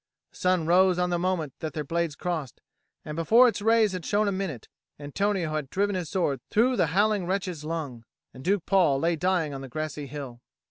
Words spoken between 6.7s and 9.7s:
the howling wretch's lung, and Duke Paul lay dying on the